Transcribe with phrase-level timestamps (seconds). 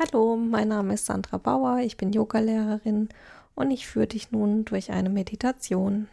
[0.00, 3.08] Hallo, mein Name ist Sandra Bauer, ich bin Yogalehrerin
[3.56, 6.08] und ich führe dich nun durch eine Meditation.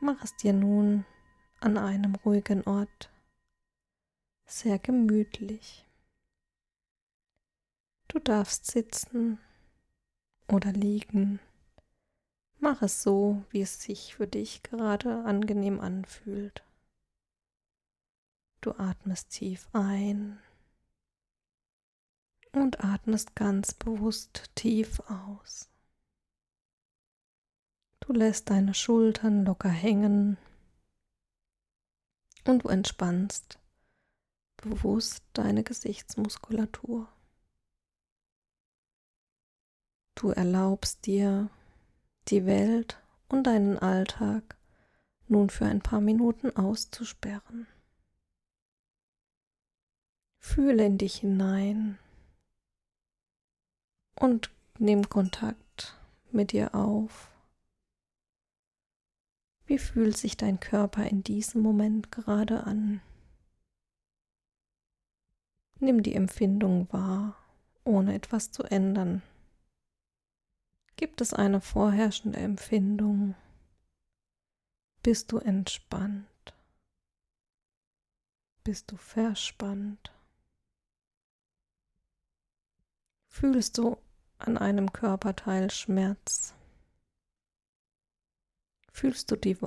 [0.00, 1.06] Mach es dir nun
[1.60, 3.10] an einem ruhigen Ort,
[4.44, 5.86] sehr gemütlich.
[8.08, 9.38] Du darfst sitzen
[10.48, 11.40] oder liegen.
[12.58, 16.64] Mach es so, wie es sich für dich gerade angenehm anfühlt.
[18.60, 20.40] Du atmest tief ein
[22.52, 25.68] und atmest ganz bewusst tief aus.
[28.00, 30.38] Du lässt deine Schultern locker hängen
[32.44, 33.58] und du entspannst
[34.56, 37.08] bewusst deine Gesichtsmuskulatur.
[40.14, 41.50] Du erlaubst dir
[42.28, 44.56] die Welt und deinen Alltag
[45.28, 47.66] nun für ein paar Minuten auszusperren.
[50.38, 51.98] Fühle in dich hinein
[54.14, 55.98] und nimm Kontakt
[56.30, 57.30] mit dir auf.
[59.66, 63.00] Wie fühlt sich dein Körper in diesem Moment gerade an?
[65.80, 67.36] Nimm die Empfindung wahr,
[67.84, 69.22] ohne etwas zu ändern.
[70.96, 73.34] Gibt es eine vorherrschende Empfindung?
[75.02, 76.26] Bist du entspannt?
[78.64, 80.10] Bist du verspannt?
[83.28, 83.98] Fühlst du
[84.38, 86.54] an einem Körperteil Schmerz?
[88.90, 89.58] Fühlst du die,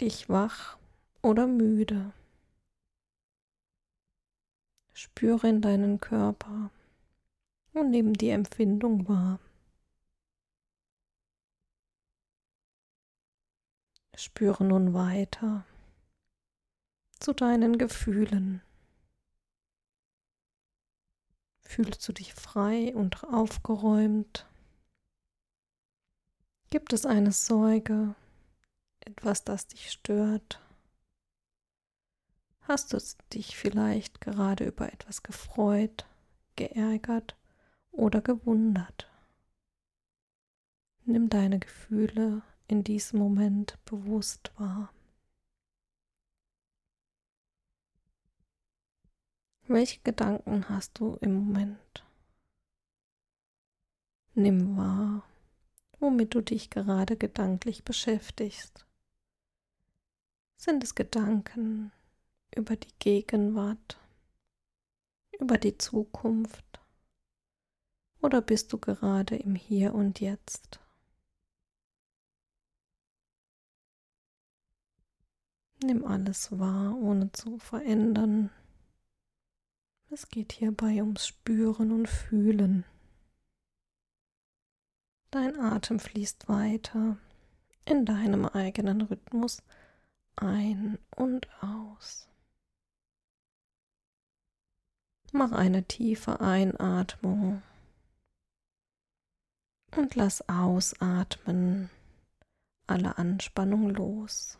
[0.00, 0.78] dich wach
[1.20, 2.14] oder müde?
[4.94, 6.70] Spüre in deinen Körper
[7.74, 9.38] und nimm die Empfindung wahr.
[14.18, 15.64] Spüre nun weiter
[17.20, 18.62] zu deinen Gefühlen.
[21.60, 24.44] Fühlst du dich frei und aufgeräumt?
[26.68, 28.16] Gibt es eine Sorge,
[28.98, 30.60] etwas, das dich stört?
[32.62, 32.98] Hast du
[33.32, 36.06] dich vielleicht gerade über etwas gefreut,
[36.56, 37.36] geärgert
[37.92, 39.08] oder gewundert?
[41.04, 44.92] Nimm deine Gefühle in diesem Moment bewusst wahr.
[49.66, 52.06] Welche Gedanken hast du im Moment?
[54.34, 55.28] Nimm wahr,
[55.98, 58.86] womit du dich gerade gedanklich beschäftigst.
[60.56, 61.92] Sind es Gedanken
[62.54, 63.98] über die Gegenwart,
[65.38, 66.80] über die Zukunft
[68.20, 70.80] oder bist du gerade im Hier und Jetzt?
[75.82, 78.50] Nimm alles wahr, ohne zu verändern.
[80.10, 82.84] Es geht hierbei ums Spüren und Fühlen.
[85.30, 87.18] Dein Atem fließt weiter
[87.84, 89.62] in deinem eigenen Rhythmus
[90.36, 92.28] ein und aus.
[95.32, 97.62] Mach eine tiefe Einatmung
[99.96, 101.90] und lass ausatmen
[102.86, 104.58] alle Anspannung los.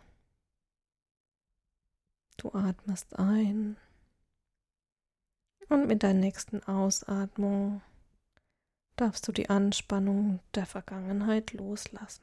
[2.39, 3.77] Du atmest ein
[5.69, 7.83] und mit der nächsten Ausatmung
[8.95, 12.23] darfst du die Anspannung der Vergangenheit loslassen.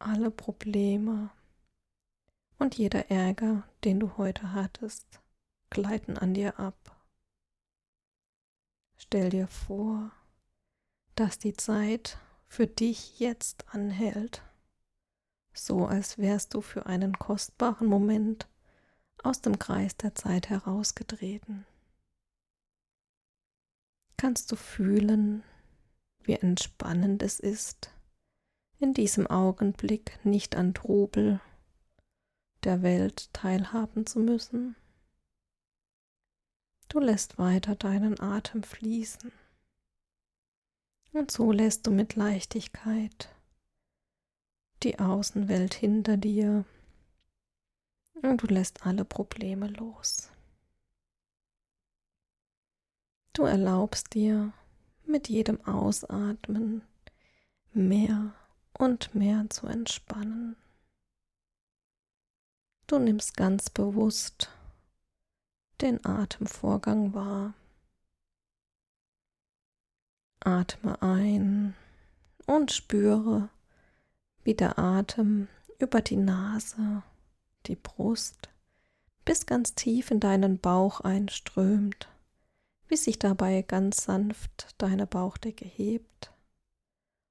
[0.00, 1.30] Alle Probleme
[2.58, 5.20] und jeder Ärger, den du heute hattest,
[5.70, 7.06] gleiten an dir ab.
[8.96, 10.10] Stell dir vor,
[11.14, 12.18] dass die Zeit
[12.48, 14.42] für dich jetzt anhält
[15.54, 18.48] so als wärst du für einen kostbaren Moment
[19.22, 21.64] aus dem Kreis der Zeit herausgetreten.
[24.16, 25.42] Kannst du fühlen,
[26.22, 27.90] wie entspannend es ist,
[28.78, 31.40] in diesem Augenblick nicht an Trubel
[32.64, 34.76] der Welt teilhaben zu müssen?
[36.88, 39.32] Du lässt weiter deinen Atem fließen.
[41.12, 43.33] Und so lässt du mit Leichtigkeit
[44.84, 46.64] die Außenwelt hinter dir
[48.22, 50.30] und du lässt alle Probleme los.
[53.32, 54.52] Du erlaubst dir
[55.06, 56.82] mit jedem Ausatmen
[57.72, 58.34] mehr
[58.78, 60.56] und mehr zu entspannen.
[62.86, 64.50] Du nimmst ganz bewusst
[65.80, 67.54] den Atemvorgang wahr.
[70.40, 71.74] Atme ein
[72.46, 73.48] und spüre,
[74.44, 75.48] wie der Atem
[75.78, 77.02] über die Nase,
[77.66, 78.48] die Brust,
[79.24, 82.08] bis ganz tief in deinen Bauch einströmt,
[82.88, 86.32] wie sich dabei ganz sanft deine Bauchdecke hebt.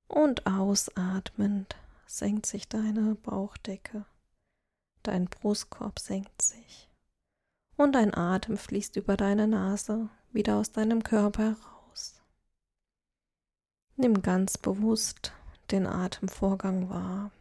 [0.08, 1.76] Und ausatmend
[2.06, 4.06] senkt sich deine Bauchdecke,
[5.04, 6.90] dein Brustkorb senkt sich
[7.78, 12.22] und dein Atem fließt über deine Nase wieder aus deinem Körper heraus.
[13.96, 15.34] Nimm ganz bewusst
[15.72, 17.32] den Atemvorgang wahr.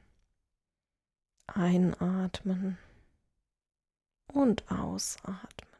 [1.46, 2.78] Einatmen
[4.32, 5.72] und ausatmen.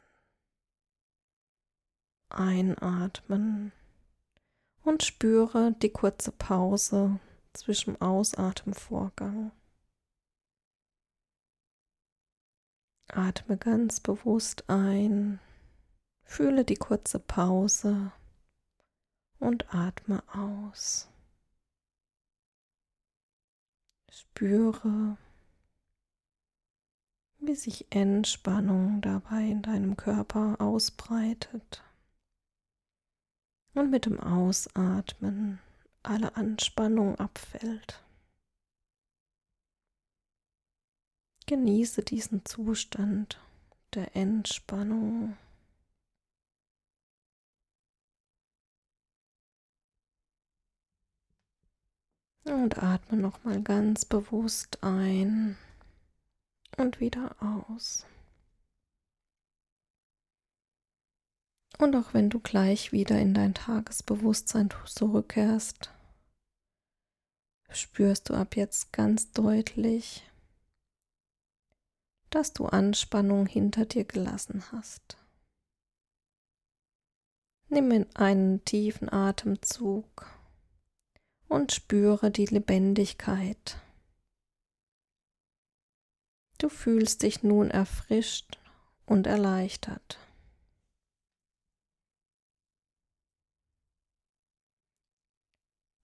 [2.29, 3.71] Einatmen
[4.83, 7.19] und spüre die kurze Pause
[7.53, 9.51] zwischen Ausatemvorgang.
[13.07, 15.39] Atme ganz bewusst ein,
[16.23, 18.11] fühle die kurze Pause
[19.39, 21.12] und atme aus.
[24.15, 25.17] Spüre,
[27.39, 31.83] wie sich Entspannung dabei in deinem Körper ausbreitet.
[33.73, 35.57] Und mit dem Ausatmen
[36.03, 38.03] alle Anspannung abfällt.
[41.47, 43.41] Genieße diesen Zustand
[43.95, 45.35] der Entspannung.
[52.45, 55.57] Und atme nochmal ganz bewusst ein
[56.77, 58.05] und wieder aus.
[61.77, 65.91] Und auch wenn du gleich wieder in dein Tagesbewusstsein zurückkehrst,
[67.71, 70.23] spürst du ab jetzt ganz deutlich,
[72.29, 75.17] dass du Anspannung hinter dir gelassen hast.
[77.69, 80.27] Nimm einen tiefen Atemzug
[81.53, 83.79] und spüre die Lebendigkeit.
[86.57, 88.59] Du fühlst dich nun erfrischt
[89.05, 90.17] und erleichtert.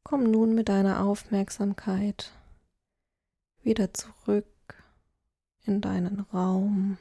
[0.04, 2.32] Komm nun mit deiner Aufmerksamkeit
[3.64, 4.46] wieder zurück
[5.64, 7.00] in deinen Raum.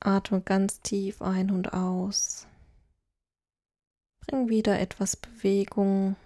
[0.00, 2.46] Atme ganz tief ein und aus.
[4.26, 6.16] Bring wieder etwas Bewegung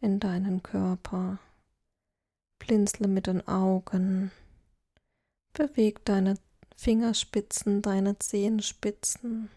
[0.00, 1.38] in deinen Körper.
[2.58, 4.30] Blinzle mit den Augen.
[5.52, 6.34] Beweg deine
[6.76, 9.50] Fingerspitzen, deine Zehenspitzen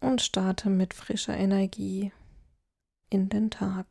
[0.00, 2.12] und starte mit frischer Energie
[3.08, 3.86] in den Tag.